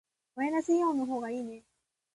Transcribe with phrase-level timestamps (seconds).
[0.35, 1.63] マイナスイオンの方がいいね。